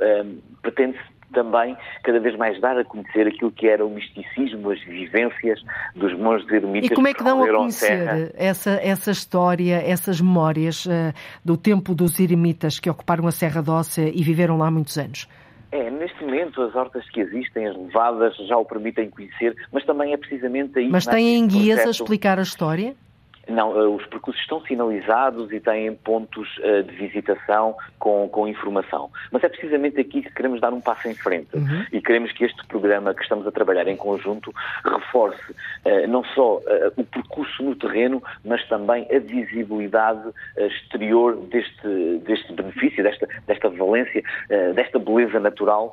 [0.63, 5.63] pretende-se também cada vez mais dar a conhecer aquilo que era o misticismo, as vivências
[5.95, 6.91] dos monges ermitas.
[6.91, 11.13] E como é que dão a conhecer essa, essa história, essas memórias uh,
[11.45, 15.29] do tempo dos eremitas que ocuparam a Serra Dócia e viveram lá muitos anos?
[15.73, 20.13] É, neste momento as hortas que existem, as levadas, já o permitem conhecer, mas também
[20.13, 20.89] é precisamente aí...
[20.89, 22.03] Mas têm guias processo...
[22.03, 22.95] a explicar a história?
[23.49, 29.11] Não, eh, os percursos estão sinalizados e têm pontos uh, de visitação com, com informação.
[29.31, 31.85] Mas é precisamente aqui que queremos dar um passo em frente uhum.
[31.93, 34.53] e queremos que este programa que estamos a trabalhar em conjunto
[34.85, 36.61] reforce uh, não só
[36.97, 40.23] o percurso no terreno, mas também a visibilidade
[40.57, 44.23] exterior deste, deste benefício, desta, desta valência,
[44.75, 45.93] desta beleza natural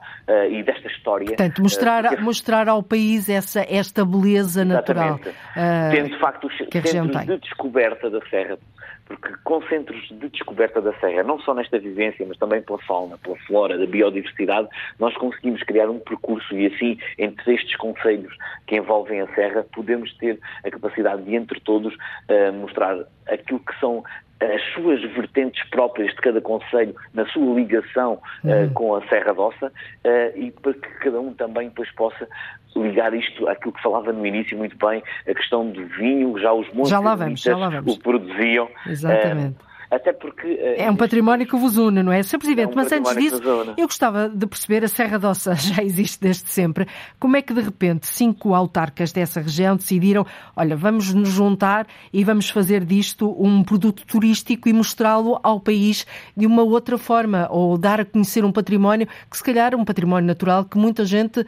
[0.49, 1.27] e desta história.
[1.27, 2.21] Portanto, mostrar, que...
[2.21, 5.19] mostrar ao país essa, esta beleza natural.
[5.19, 5.95] Exatamente.
[5.95, 8.57] Tendo, de facto, os centros de descoberta da serra,
[9.05, 13.17] porque com centros de descoberta da serra, não só nesta vivência, mas também pela fauna,
[13.17, 14.67] pela flora, da biodiversidade,
[14.99, 18.35] nós conseguimos criar um percurso e assim, entre estes conselhos
[18.67, 23.79] que envolvem a serra, podemos ter a capacidade de, entre todos, uh, mostrar aquilo que
[23.79, 24.03] são
[24.45, 28.65] as suas vertentes próprias de cada conselho na sua ligação uhum.
[28.65, 32.27] uh, com a Serra d'Ossa uh, e para que cada um também depois possa
[32.75, 36.67] ligar isto àquilo que falava no início muito bem, a questão do vinho, já os
[36.73, 37.95] montes já lá vamos, já lá vamos.
[37.95, 38.67] o produziam.
[38.87, 39.55] Exatamente.
[39.59, 40.47] Uh, até porque...
[40.77, 42.23] É um património que vos une, não é?
[42.23, 42.39] Sr.
[42.39, 43.41] Presidente, é um mas antes disso,
[43.77, 46.87] eu gostava de perceber, a Serra Doça já existe desde sempre,
[47.19, 50.25] como é que de repente cinco autarcas dessa região decidiram,
[50.55, 56.05] olha, vamos nos juntar e vamos fazer disto um produto turístico e mostrá-lo ao país
[56.35, 59.85] de uma outra forma, ou dar a conhecer um património que se calhar é um
[59.85, 61.45] património natural que muita gente uh,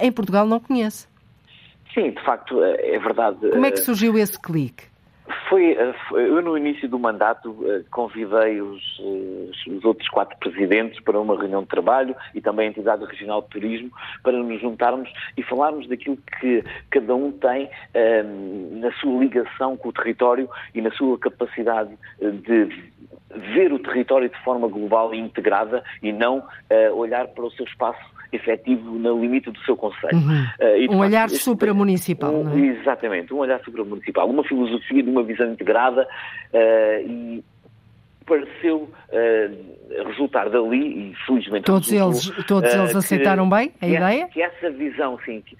[0.00, 1.06] em Portugal não conhece.
[1.94, 3.38] Sim, de facto, eh, é verdade.
[3.40, 4.84] Como é que surgiu esse clique?
[5.28, 11.00] Eh, foi, eu no início do mandato eh, convidei os, eh, os, outros quatro presidentes
[11.00, 13.90] para uma reunião de trabalho e também a entidade regional de turismo
[14.22, 17.68] para nos juntarmos e falarmos daquilo que cada um tem
[18.72, 22.92] na sua ligação com o território e na sua capacidade de
[23.52, 26.42] ver o território de forma global e integrada e não
[26.94, 30.16] olhar para o seu espaço efetivo no limite do seu conselho.
[30.16, 30.90] Uhum.
[30.90, 32.66] Uh, um olhar supramunicipal, um, é?
[32.78, 37.44] Exatamente, um olhar supramunicipal, uma filosofia de uma visão integrada uh, e
[38.26, 43.86] pareceu uh, resultar dali, e felizmente todos eles Todos uh, eles que, aceitaram bem a
[43.86, 44.22] que ideia?
[44.24, 45.56] Essa, que essa visão, sim, que,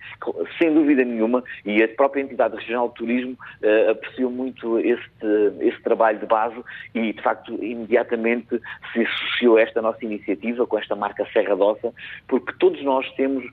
[0.58, 5.26] sem dúvida nenhuma, e a própria entidade regional de turismo uh, apreciou muito este,
[5.60, 6.56] este trabalho de base
[6.94, 8.60] e, de facto, imediatamente
[8.92, 11.94] se associou a esta nossa iniciativa com esta marca Serra Doça,
[12.26, 13.44] porque todos nós temos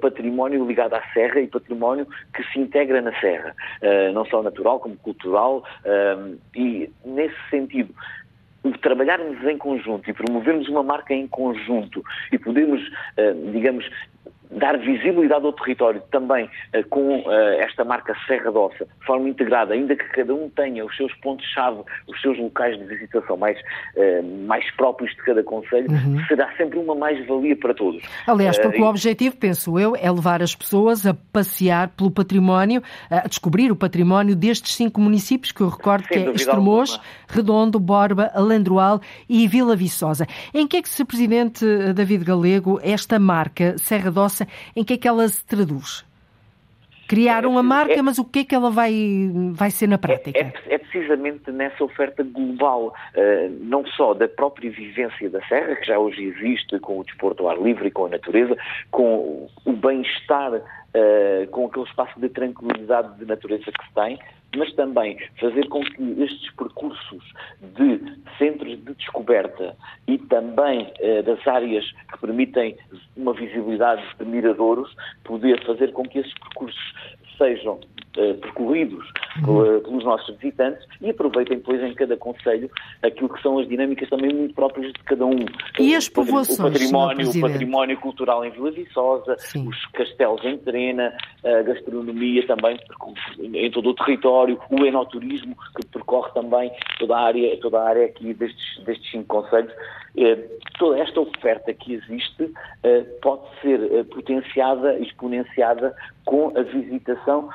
[0.00, 3.54] património ligado à serra e património que se integra na serra,
[4.14, 5.64] não só natural como cultural,
[6.54, 7.94] e nesse sentido,
[8.82, 12.80] trabalharmos em conjunto e promovermos uma marca em conjunto e podermos,
[13.16, 13.88] eh, digamos,
[14.50, 19.74] dar visibilidade ao território também uh, com uh, esta marca Serra Dossa, de forma integrada,
[19.74, 24.46] ainda que cada um tenha os seus pontos-chave, os seus locais de visitação mais, uh,
[24.46, 26.24] mais próprios de cada conselho, uhum.
[26.26, 28.02] será sempre uma mais-valia para todos.
[28.26, 33.28] Aliás, porque o objetivo, penso eu, é levar as pessoas a passear pelo património, a
[33.28, 39.00] descobrir o património destes cinco municípios, que eu recordo que é Estremoz, Redondo, Borba, Alandroal
[39.28, 40.26] e Vila Viçosa.
[40.54, 41.06] Em que é que, Sr.
[41.06, 44.37] Presidente David Galego, esta marca Serra Dossa
[44.76, 46.06] em que é que ela se traduz?
[47.08, 48.92] Criaram a marca, é, mas o que é que ela vai,
[49.52, 50.38] vai ser na prática?
[50.38, 55.74] É, é, é precisamente nessa oferta global, uh, não só da própria vivência da Serra,
[55.76, 58.54] que já hoje existe com o desporto ao ar livre e com a natureza,
[58.90, 64.18] com o bem-estar, uh, com aquele espaço de tranquilidade de natureza que se tem,
[64.56, 67.22] mas também fazer com que estes percursos
[67.76, 68.00] de
[68.38, 72.76] centros de descoberta e também uh, das áreas que permitem
[73.16, 76.94] uma visibilidade de miradouros, poder fazer com que esses percursos
[77.38, 79.04] sejam uh, percorridos
[79.46, 79.80] uhum.
[79.80, 82.70] pelos nossos visitantes e aproveitem depois em cada conselho
[83.02, 85.46] aquilo que são as dinâmicas também muito próprias de cada um.
[85.78, 89.68] E as povoações, o património, o património cultural em Vila Viçosa, Sim.
[89.68, 92.78] os castelos em Terena, a gastronomia também
[93.40, 98.06] em todo o território, o enoturismo que percorre também toda a área, toda a área
[98.06, 99.72] aqui destes, destes cinco conselhos.
[100.20, 100.36] Eh,
[100.78, 102.52] toda esta oferta que existe
[103.20, 107.48] pode ser potenciada, exponenciada com a visitação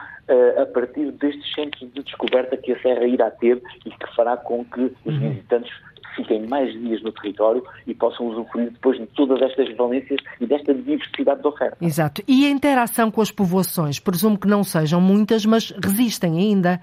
[0.61, 4.65] a partir destes centros de descoberta que a Serra irá ter e que fará com
[4.65, 5.29] que os uhum.
[5.29, 5.71] visitantes
[6.15, 10.73] fiquem mais dias no território e possam usufruir depois de todas estas valências e desta
[10.73, 11.77] diversidade de oferta.
[11.81, 12.21] Exato.
[12.27, 13.99] E a interação com as povoações?
[13.99, 16.79] Presumo que não sejam muitas, mas resistem ainda.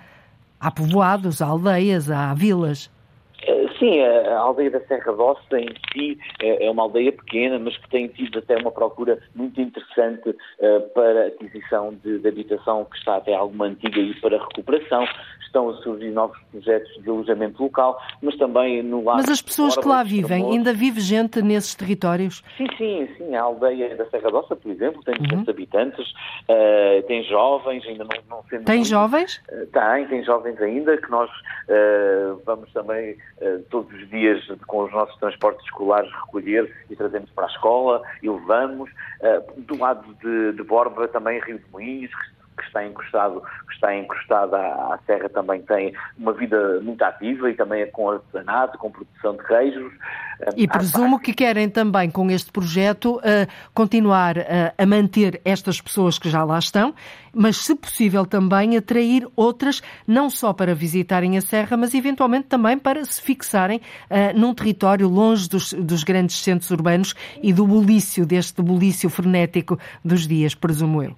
[0.58, 2.90] Há povoados, há aldeias, há vilas.
[3.80, 7.88] Sim, a aldeia da Serra Doce em si é, é uma aldeia pequena, mas que
[7.88, 13.16] tem tido até uma procura muito interessante uh, para aquisição de, de, habitação que está
[13.16, 15.06] até alguma antiga e para recuperação.
[15.46, 19.16] Estão a surgir novos projetos de alojamento local, mas também no lado...
[19.16, 22.44] Mas as pessoas que lá vivem, ainda vive gente nesses territórios?
[22.56, 23.34] Sim, sim, sim.
[23.34, 25.44] A aldeia da Serra Doce, por exemplo, tem 200 uhum.
[25.50, 28.64] habitantes, uh, tem jovens, ainda não, não sendo...
[28.64, 29.42] Tem muito, jovens?
[29.50, 31.30] Uh, tem, tem jovens ainda, que nós
[32.44, 33.16] vamos também
[33.70, 38.28] todos os dias com os nossos transportes escolares recolher e trazemos para a escola e
[38.28, 38.90] levamos.
[39.20, 42.10] Uh, do lado de, de Borba também Rio de Moinhos,
[42.60, 47.50] que está encostado, que está encostado à, à, serra também tem uma vida muito ativa
[47.50, 49.92] e também é com artesanato, com produção de queijos.
[50.56, 53.20] E presumo que querem também com este projeto uh,
[53.74, 54.42] continuar uh,
[54.76, 56.94] a manter estas pessoas que já lá estão,
[57.32, 62.78] mas se possível também atrair outras, não só para visitarem a serra, mas eventualmente também
[62.78, 68.26] para se fixarem uh, num território longe dos, dos grandes centros urbanos e do bulício,
[68.26, 71.16] deste bulício frenético dos dias, presumo eu.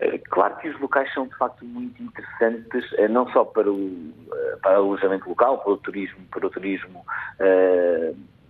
[0.00, 4.12] Eh, claro que os locais são de facto muito interessantes, eh, não só para o,
[4.32, 7.04] eh, para o alojamento local, para o turismo, para o turismo,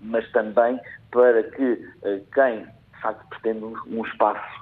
[0.02, 1.84] mas também para que
[2.32, 2.66] quem
[3.00, 4.60] de facto pretende um espaço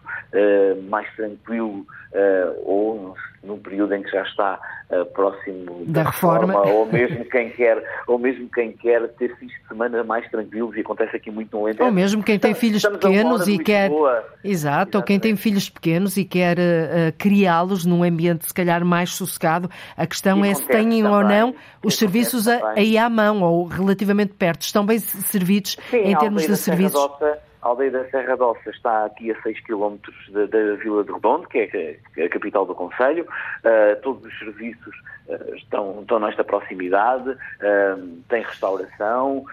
[0.88, 1.84] mais tranquilo
[2.64, 6.46] ou num período em que já está uh, próximo da, da reforma.
[6.46, 10.76] reforma, ou mesmo quem quer, ou mesmo quem quer ter fins de semana mais tranquilos
[10.76, 11.84] e acontece aqui muito no Alentejo.
[11.84, 14.96] Ou mesmo quem tem filhos pequenos e quer Exato, Exatamente.
[14.96, 19.70] ou quem tem filhos pequenos e quer uh, criá-los num ambiente se calhar mais sossegado.
[19.96, 24.34] A questão e é se têm ou não os serviços aí à mão ou relativamente
[24.34, 24.62] perto.
[24.62, 27.00] Estão bem servidos Sim, em termos de serviços?
[27.68, 29.98] A aldeia da Serra Dossa está aqui a 6 km
[30.32, 31.58] da, Vila de Redondo, que
[32.16, 33.24] é a capital do Conselho.
[33.24, 34.96] Uh, todos os serviços
[35.28, 39.44] uh, estão, estão nesta proximidade, uh, tem restauração,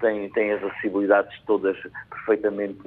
[0.00, 1.76] tem, tem as acessibilidades todas
[2.08, 2.80] perfeitamente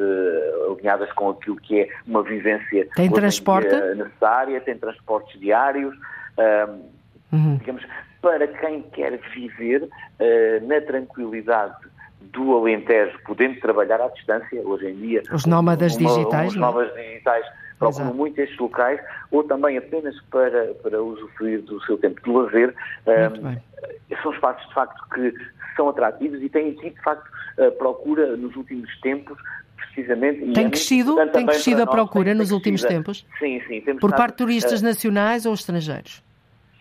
[0.71, 3.75] alinhadas com aquilo que é uma vivência tem transporte?
[3.95, 5.95] necessária, tem transportes diários.
[7.31, 7.57] Uhum.
[7.57, 7.85] Digamos,
[8.21, 9.87] para quem quer viver
[10.63, 11.94] na tranquilidade
[12.35, 15.23] do Alentejo, podendo trabalhar à distância, hoje em dia.
[15.31, 16.49] Os nómadas uma, digitais.
[16.49, 16.59] Os é?
[16.59, 17.45] nómadas digitais
[17.79, 18.99] procuram muito estes locais,
[19.31, 22.73] ou também apenas para, para usufruir do seu tempo de lazer.
[23.05, 25.33] Um, são espaços, de facto, que
[25.75, 29.37] são atrativos e têm tido, de facto, a procura nos últimos tempos
[29.75, 30.53] precisamente.
[30.53, 33.25] Tem é crescido, tem crescido a procura nos últimos tempos?
[33.39, 33.81] Sim, sim.
[33.99, 36.24] Por parte de turistas uh, nacionais ou estrangeiros?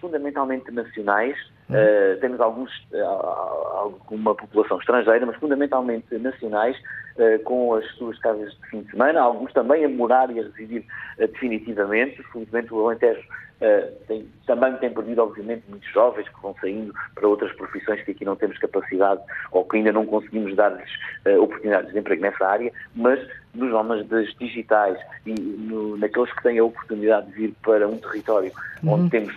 [0.01, 1.37] Fundamentalmente nacionais,
[1.71, 6.77] Uh, temos alguns, uh, alguma população estrangeira, mas fundamentalmente nacionais,
[7.17, 10.43] uh, com as suas casas de fim de semana, alguns também a morar e a
[10.43, 10.85] residir
[11.19, 12.23] definitivamente.
[12.33, 13.23] Felizmente o Alentejo
[14.07, 18.25] tem, também tem perdido, obviamente, muitos jovens que vão saindo para outras profissões que aqui
[18.25, 20.91] não temos capacidade ou que ainda não conseguimos dar-lhes
[21.39, 23.19] oportunidades de emprego nessa área, mas
[23.55, 27.97] nos homens das digitais e no, naqueles que têm a oportunidade de vir para um
[27.97, 28.53] território
[28.83, 28.93] uhum.
[28.93, 29.35] onde temos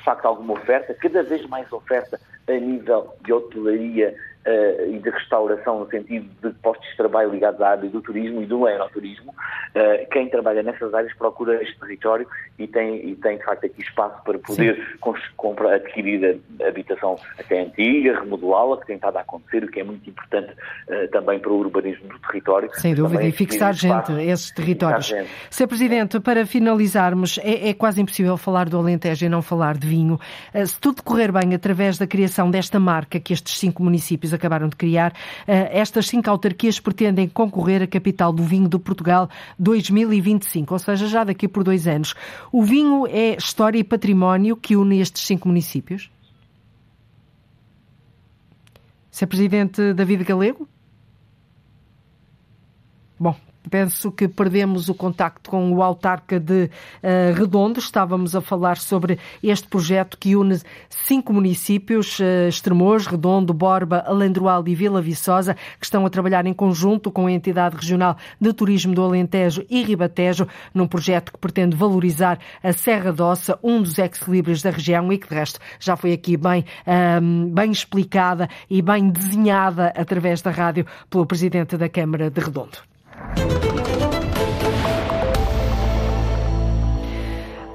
[0.00, 4.14] de facto alguma oferta, cada vez mais oferta a nível de hotelaria
[4.46, 8.42] uh, e de restauração, no sentido de postos de trabalho ligados à área do turismo
[8.42, 9.34] e do aeroturismo.
[9.74, 12.26] Uh, quem trabalha nessas áreas procura este território
[12.58, 14.98] e tem, e tem de facto aqui espaço para poder
[15.36, 19.84] comprar, adquirir a habitação até antiga, remodelá-la, que tem estado a acontecer, o que é
[19.84, 22.70] muito importante uh, também para o urbanismo do território.
[22.74, 25.12] Sem dúvida, e fixar gente, esses territórios.
[25.50, 25.66] Sr.
[25.66, 30.18] Presidente, para finalizarmos, é, é, quase impossível falar do Alentejo e não falar de vinho.
[30.66, 34.68] se tudo correr bem através da criação desta marca que estes cinco municípios municípios acabaram
[34.68, 35.12] de criar.
[35.46, 41.06] Eh, estas cinco autarquias pretendem concorrer à capital do vinho de Portugal 2025, ou seja,
[41.06, 42.14] já daqui por dois anos.
[42.52, 46.10] O vinho é história e património que une estes cinco municípios?
[49.10, 49.26] Sr.
[49.26, 50.68] Presidente David Galego?
[53.18, 53.36] Bom,
[53.68, 57.78] Penso que perdemos o contacto com o autarca de uh, Redondo.
[57.78, 64.66] Estávamos a falar sobre este projeto que une cinco municípios, uh, Estremoz, Redondo, Borba, Alendroal
[64.66, 68.94] e Vila Viçosa, que estão a trabalhar em conjunto com a entidade regional de turismo
[68.94, 74.62] do Alentejo e Ribatejo, num projeto que pretende valorizar a Serra d'Ossa, um dos ex-libris
[74.62, 76.64] da região e que, de resto, já foi aqui bem,
[77.22, 82.89] um, bem explicada e bem desenhada através da rádio pelo Presidente da Câmara de Redondo.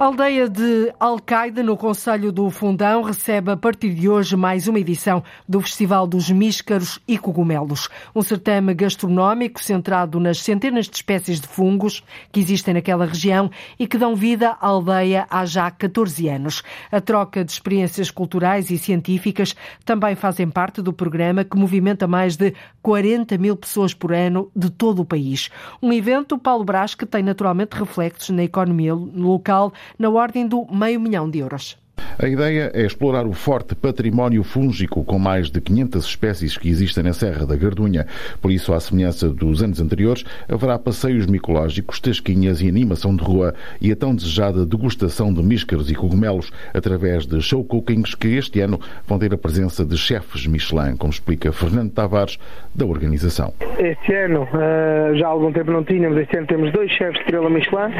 [0.05, 4.79] A aldeia de Alcaide, no Conselho do Fundão, recebe a partir de hoje mais uma
[4.79, 7.89] edição do Festival dos Míscaros e Cogumelos.
[8.13, 13.87] Um certame gastronómico centrado nas centenas de espécies de fungos que existem naquela região e
[13.87, 16.61] que dão vida à aldeia há já 14 anos.
[16.91, 22.37] A troca de experiências culturais e científicas também fazem parte do programa que movimenta mais
[22.37, 25.49] de 40 mil pessoas por ano de todo o país.
[25.81, 30.99] Um evento, Paulo Brás, que tem naturalmente reflexos na economia local na ordem do meio
[30.99, 31.77] milhão de euros.
[32.17, 37.03] A ideia é explorar o forte património fúngico com mais de 500 espécies que existem
[37.03, 38.07] na Serra da Gardunha.
[38.41, 43.53] Por isso, à semelhança dos anos anteriores, haverá passeios micológicos, tasquinhas e animação de rua
[43.81, 48.61] e a tão desejada degustação de míscaros e cogumelos através de show cookings que este
[48.61, 52.37] ano vão ter a presença de chefes Michelin, como explica Fernando Tavares,
[52.73, 53.53] da organização.
[53.77, 57.19] Este ano, eh, já há algum tempo não tínhamos, este ano temos dois chefes de
[57.19, 57.93] estrela Michelin,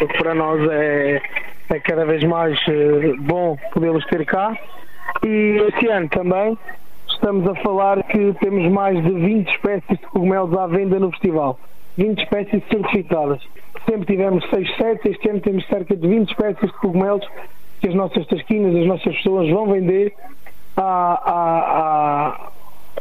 [0.00, 1.20] o que para nós é
[1.68, 4.56] é cada vez mais eh, bom podê-los ter cá.
[5.24, 6.58] E este ano também
[7.08, 11.58] estamos a falar que temos mais de 20 espécies de cogumelos à venda no festival.
[11.96, 13.42] 20 espécies certificadas.
[13.88, 17.26] Sempre tivemos 6, 7, este ano temos cerca de 20 espécies de cogumelos
[17.80, 20.12] que as nossas tasquinhas, as nossas pessoas vão vender
[20.76, 21.38] a, a,
[21.70, 22.50] a,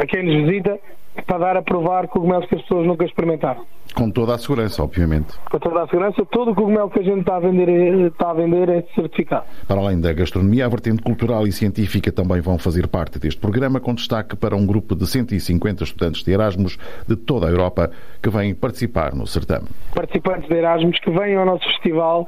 [0.02, 0.80] a quem nos visita
[1.24, 3.66] para dar a provar cogumelos que as pessoas nunca experimentaram.
[3.94, 5.38] Com toda a segurança, obviamente.
[5.50, 8.34] Com toda a segurança, todo o cogumelo que a gente está a vender, está a
[8.34, 9.46] vender é certificado.
[9.68, 13.80] Para além da gastronomia, a vertente cultural e científica também vão fazer parte deste programa,
[13.80, 17.90] com destaque para um grupo de 150 estudantes de Erasmus de toda a Europa
[18.22, 19.68] que vêm participar no certame.
[19.94, 22.28] Participantes de Erasmus que vêm ao nosso festival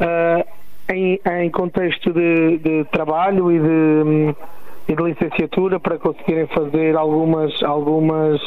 [0.00, 0.44] uh,
[0.92, 4.34] em, em contexto de, de, trabalho e de,
[4.88, 8.40] e de licenciatura para conseguirem fazer algumas, algumas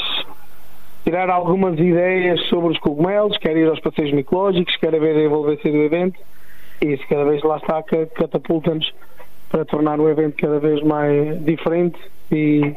[1.04, 5.72] tirar algumas ideias sobre os cogumelos, quer ir aos passeios micológicos, quer ver a envolvência
[5.72, 6.20] do evento
[6.82, 8.94] e isso cada vez lá está catapulta-nos
[9.50, 12.00] para tornar o evento cada vez mais diferente
[12.32, 12.74] e,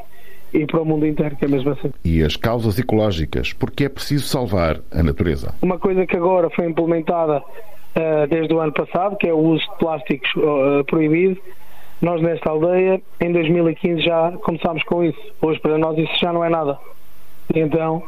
[0.52, 1.92] e para o mundo inteiro, que é mesmo assim.
[2.04, 5.54] E as causas ecológicas, porque é preciso salvar a natureza.
[5.62, 9.62] Uma coisa que agora foi implementada uh, desde o ano passado, que é o uso
[9.62, 11.38] de plásticos uh, proibido,
[12.03, 15.20] nós nesta aldeia, em 2015 já começámos com isso.
[15.40, 16.76] Hoje para nós isso já não é nada.
[17.55, 18.03] Então,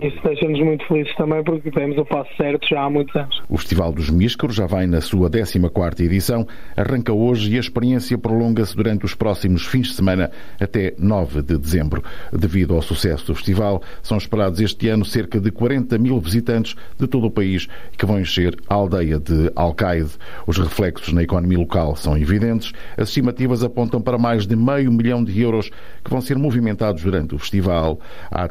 [0.00, 3.42] é isso deixa-nos muito felizes também porque temos o passo certo já há muitos anos.
[3.48, 6.46] O Festival dos Míscaros já vai na sua 14ª edição,
[6.76, 11.56] arranca hoje e a experiência prolonga-se durante os próximos fins de semana até 9 de
[11.56, 12.02] dezembro.
[12.32, 17.06] Devido ao sucesso do festival, são esperados este ano cerca de 40 mil visitantes de
[17.06, 20.10] todo o país que vão encher a aldeia de Alcaide.
[20.46, 22.72] Os reflexos na economia local são evidentes.
[22.96, 25.70] As estimativas apontam para mais de meio milhão de euros
[26.04, 27.98] que vão ser movimentados durante o festival.
[28.30, 28.48] Há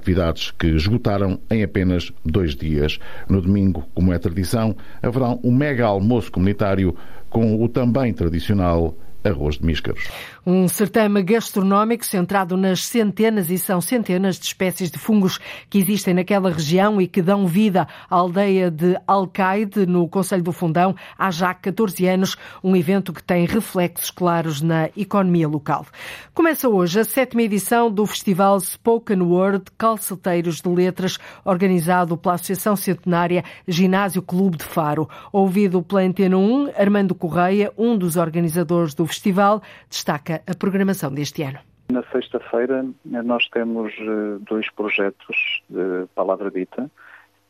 [0.51, 2.99] que esgotaram em apenas dois dias.
[3.29, 6.95] No domingo, como é tradição, haverá um mega almoço comunitário
[7.29, 10.07] com o também tradicional arroz de míscaros.
[10.47, 15.39] Um certame gastronómico centrado nas centenas e são centenas de espécies de fungos
[15.71, 20.51] que existem naquela região e que dão vida à aldeia de Alcaide, no Conselho do
[20.51, 25.83] Fundão, há já 14 anos, um evento que tem reflexos claros na economia local.
[26.31, 32.75] Começa hoje a sétima edição do Festival Spoken Word Calceteiros de Letras, organizado pela Associação
[32.75, 35.09] Centenária Ginásio Clube de Faro.
[35.33, 41.43] Ouvido pela Antena 1, Armando Correia, um dos organizadores do festival, destaca a programação deste
[41.43, 41.59] ano.
[41.91, 46.89] Na sexta-feira nós temos eh, dois projetos de palavra dita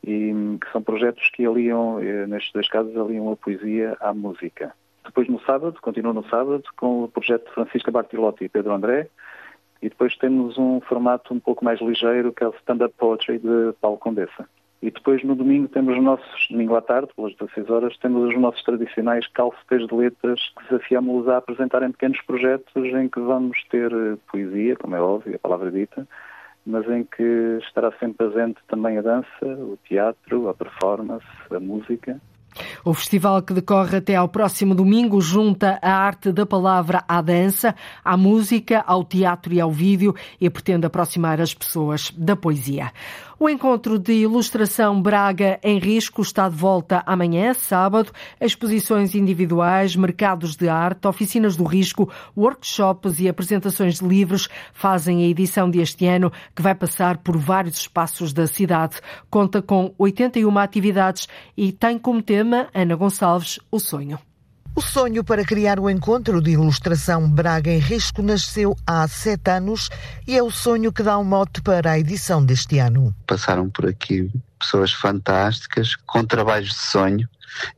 [0.06, 4.12] e hum, que são projetos que aliam, eh, nestes dois casos, aliam a poesia à
[4.12, 4.74] música.
[5.04, 9.08] Depois no sábado, continua no sábado, com o projeto de Francisca Bartilotti e Pedro André,
[9.80, 13.72] e depois temos um formato um pouco mais ligeiro, que é o stand-up poetry de
[13.80, 14.48] Paulo Condessa.
[14.82, 18.38] E depois no domingo temos os nossos, domingo à tarde, pelas 16 horas, temos os
[18.38, 23.90] nossos tradicionais calceteiros de letras que desafiamos-los a apresentarem pequenos projetos em que vamos ter
[23.90, 26.06] eh, poesia, como é óbvio, a palavra dita,
[26.66, 32.20] mas em que estará sempre presente também a dança, o teatro, a performance, a música.
[32.84, 37.74] O festival que decorre até ao próximo domingo junta a arte da palavra à dança,
[38.04, 42.92] à música, ao teatro e ao vídeo e pretende aproximar as pessoas da poesia.
[43.38, 48.10] O encontro de ilustração Braga em Risco está de volta amanhã, sábado.
[48.40, 55.28] Exposições individuais, mercados de arte, oficinas do risco, workshops e apresentações de livros fazem a
[55.28, 58.96] edição deste ano, que vai passar por vários espaços da cidade.
[59.28, 64.18] Conta com 81 atividades e tem como tema, Ana Gonçalves, o sonho.
[64.76, 69.88] O sonho para criar o encontro de ilustração Braga em Risco nasceu há sete anos
[70.28, 73.14] e é o sonho que dá um mote para a edição deste ano.
[73.26, 74.30] Passaram por aqui
[74.66, 77.28] pessoas fantásticas com trabalhos de sonho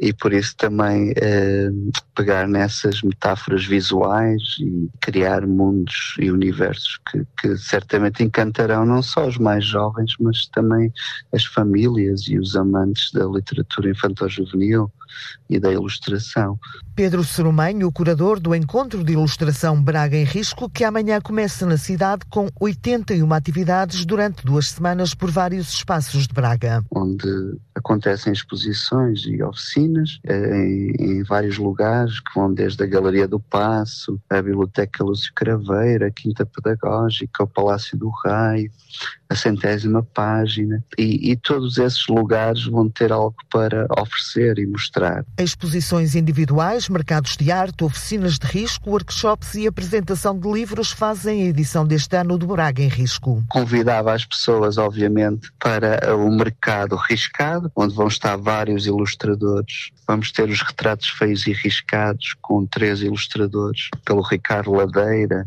[0.01, 1.69] e por isso também eh,
[2.15, 9.27] pegar nessas metáforas visuais e criar mundos e universos que, que, certamente encantarão não só
[9.27, 10.93] os mais jovens, mas também
[11.33, 14.91] as famílias e os amantes da literatura infantil-juvenil
[15.49, 16.59] e da ilustração.
[16.95, 21.77] Pedro Serumanho, o curador do Encontro de Ilustração Braga em Risco, que amanhã começa na
[21.77, 26.78] cidade com 81 atividades durante duas semanas por vários espaços de Braga.
[26.91, 33.29] Onde acontecem exposições e oficinas eh, em, em, vários lugares, que vão desde a Galeria
[33.29, 38.71] do Passo, a Biblioteca Lúcio Craveira, a Quinta Pedagógica, o Palácio do Raio,
[39.31, 45.25] a centésima página, e, e todos esses lugares vão ter algo para oferecer e mostrar.
[45.39, 51.47] Exposições individuais, mercados de arte, oficinas de risco, workshops e apresentação de livros fazem a
[51.47, 53.45] edição deste ano do Braga em Risco.
[53.49, 59.91] Convidava as pessoas, obviamente, para o mercado riscado, onde vão estar vários ilustradores.
[60.07, 65.47] Vamos ter os retratos feios e riscados com três ilustradores, pelo Ricardo Ladeira,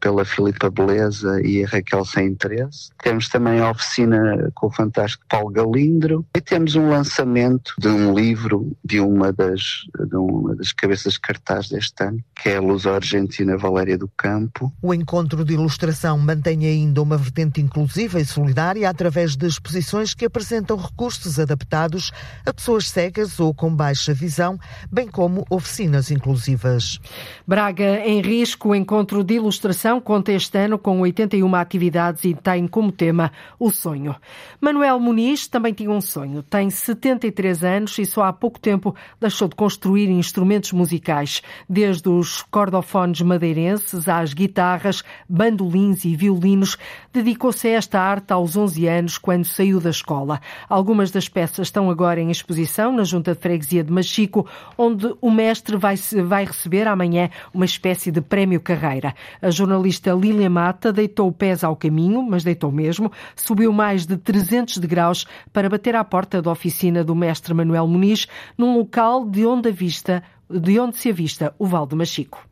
[0.00, 2.90] pela Filipa Beleza e a Raquel Sem Interesse.
[3.02, 8.14] Temos também a oficina com o fantástico Paulo Galindro e temos um lançamento de um
[8.14, 9.60] livro de uma das,
[10.08, 14.08] de uma das cabeças de cartaz deste ano, que é a Luz Argentina Valéria do
[14.16, 14.72] Campo.
[14.82, 20.24] O encontro de ilustração mantém ainda uma vertente inclusiva e solidária através de exposições que
[20.24, 22.12] apresentam recursos adaptados
[22.44, 24.58] a pessoas cegas ou com baixa visão,
[24.90, 27.00] bem como oficinas inclusivas.
[27.46, 32.34] Braga em risco, o encontro de ilustração exposição conta este ano com 81 atividades e
[32.34, 34.16] tem como tema o sonho.
[34.60, 36.42] Manuel Muniz também tinha um sonho.
[36.42, 42.42] Tem 73 anos e só há pouco tempo deixou de construir instrumentos musicais, desde os
[42.42, 46.76] cordofones madeirenses às guitarras, bandolins e violinos.
[47.12, 50.40] Dedicou-se a esta arte aos 11 anos, quando saiu da escola.
[50.68, 55.30] Algumas das peças estão agora em exposição na Junta de Freguesia de Machico, onde o
[55.30, 59.14] mestre vai, vai receber amanhã uma espécie de prémio carreira.
[59.40, 64.78] A jornalista Lília Mata deitou pés ao caminho, mas deitou mesmo, subiu mais de 300
[64.78, 69.70] degraus para bater à porta da oficina do mestre Manuel Muniz, num local de onde,
[69.70, 72.46] vista, de onde se avista o Val de Machico.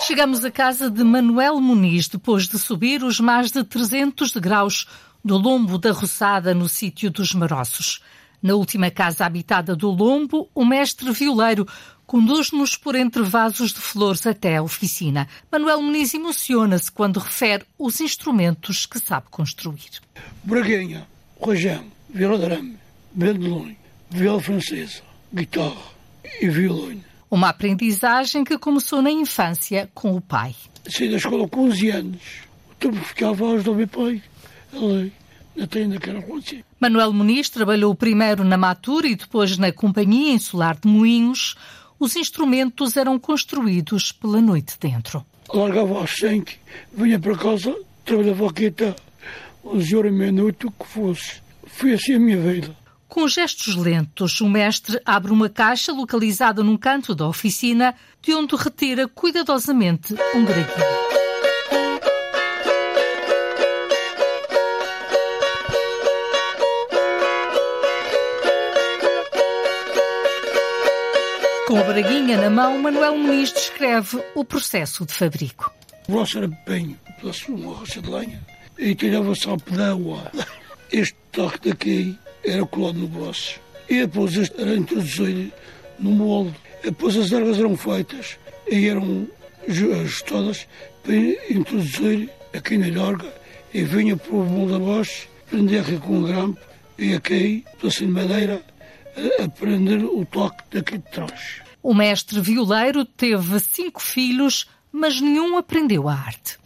[0.00, 4.88] Chegamos à casa de Manuel Muniz depois de subir os mais de 300 degraus
[5.24, 8.00] do lombo da Roçada no sítio dos Maroços.
[8.40, 11.66] Na última casa habitada do Lombo, o mestre violeiro
[12.08, 15.28] conduz-nos por entre vasos de flores até a oficina.
[15.52, 20.00] Manuel Muniz emociona-se quando refere os instrumentos que sabe construir.
[20.42, 21.06] Braguinha,
[21.38, 22.78] rojão, viola drame,
[23.12, 23.76] bandolim,
[24.08, 25.02] viola francesa,
[25.32, 25.76] guitarra
[26.40, 27.04] e violino.
[27.30, 30.56] Uma aprendizagem que começou na infância com o pai.
[30.88, 32.22] Saí da escola com 11 anos.
[32.70, 34.22] O tempo ficava aos do meu pai,
[34.72, 35.12] ali,
[35.54, 36.24] na tenda que era
[36.80, 41.54] Manuel Muniz trabalhou primeiro na Matura e depois na Companhia Insular de Moinhos.
[41.98, 45.24] Os instrumentos eram construídos pela noite dentro.
[45.52, 46.52] Largava às 5,
[46.92, 47.74] vinha para casa,
[48.04, 48.94] trabalhava aqui até
[49.64, 51.40] 11 horas e meia-noite, o que fosse.
[51.66, 52.76] Foi assim a minha vida.
[53.08, 58.54] Com gestos lentos, o mestre abre uma caixa localizada num canto da oficina, de onde
[58.54, 61.17] retira cuidadosamente um graguinho.
[71.68, 75.70] Com a braguinha na mão, Manuel Muniz descreve o processo de fabrico.
[76.08, 76.96] O braço era bem,
[77.50, 78.40] uma rocha de lenha,
[78.78, 80.00] e tirava-se ao pedal.
[80.90, 83.60] Este toque daqui era colado no braço.
[83.86, 85.52] E depois era introduzido
[85.98, 86.54] no molde.
[86.82, 89.28] Depois as ervas eram feitas e eram
[89.68, 90.66] ajustadas
[91.02, 91.14] para
[91.52, 93.30] introduzir aqui na larga
[93.74, 96.60] e vinha para o molde abaixo, prendia aqui com um grampo
[96.98, 98.62] e aqui, assim de madeira,
[99.40, 101.62] a prender o toque daqui de trás.
[101.82, 106.58] O mestre violeiro teve cinco filhos, mas nenhum aprendeu a arte.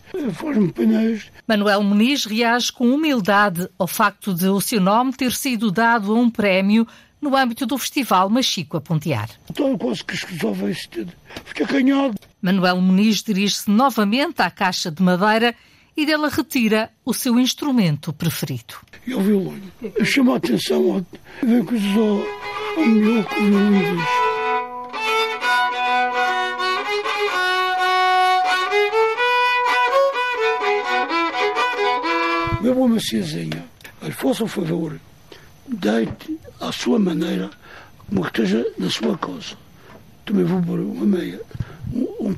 [1.47, 6.19] Manuel Muniz reage com humildade ao facto de o seu nome ter sido dado a
[6.19, 6.87] um prémio
[7.21, 9.31] no âmbito do Festival Machico a Pontear.
[9.49, 11.13] Então quase que escusava isso tudo.
[11.45, 12.15] Fica canhado.
[12.43, 15.55] Manuel Muniz dirige-se novamente à caixa de madeira
[15.97, 18.75] e dela retira o seu instrumento preferido.
[19.07, 19.61] E o violão.
[20.05, 21.07] Chama a atenção,
[21.43, 21.83] vem com os
[22.77, 24.23] ao meu violão
[32.61, 33.65] Meu uma maciazinha,
[34.01, 34.99] mas faça o favor,
[35.67, 37.51] deite à sua maneira,
[38.09, 39.57] como esteja na sua casa.
[40.25, 41.41] Também vou pôr uma meia,
[41.93, 42.37] um, um,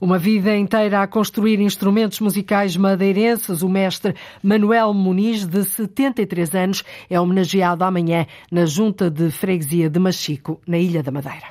[0.00, 6.84] uma vida inteira a construir instrumentos musicais madeirenses, o mestre Manuel Muniz, de 73 anos,
[7.08, 11.46] é homenageado amanhã na Junta de Freguesia de Machico, na Ilha da Madeira.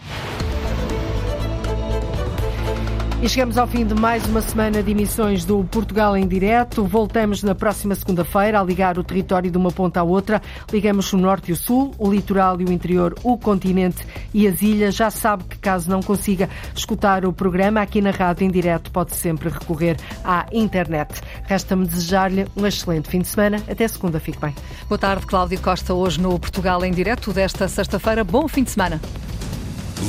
[3.25, 6.83] E chegamos ao fim de mais uma semana de emissões do Portugal em Direto.
[6.83, 10.39] Voltamos na próxima segunda-feira a ligar o território de uma ponta à outra.
[10.71, 14.61] Ligamos o norte e o sul, o litoral e o interior, o continente e as
[14.61, 14.93] ilhas.
[14.93, 19.15] Já sabe que caso não consiga escutar o programa aqui na rádio em direto, pode
[19.15, 21.19] sempre recorrer à internet.
[21.45, 23.57] Resta-me desejar-lhe um excelente fim de semana.
[23.67, 24.53] Até segunda, fique bem.
[24.87, 28.23] Boa tarde, Cláudio Costa, hoje no Portugal em Direto desta sexta-feira.
[28.23, 29.01] Bom fim de semana.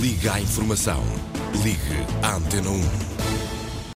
[0.02, 1.02] Liga à informação.
[1.64, 1.78] Ligue
[2.22, 3.15] à Antena 1.